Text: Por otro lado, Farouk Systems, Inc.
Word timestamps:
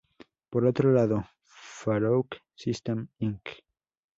Por 0.49 0.65
otro 0.65 0.91
lado, 0.91 1.25
Farouk 1.45 2.37
Systems, 2.55 3.07
Inc. 3.19 3.47